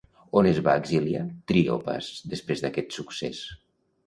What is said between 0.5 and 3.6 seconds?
es va exiliar Tríopas després d'aquest succés?